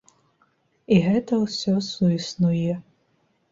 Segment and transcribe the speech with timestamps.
[0.95, 2.73] І гэта ўсё суіснуе.